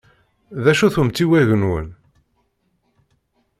[0.63, 1.91] D acu-t umtiweg-nwent?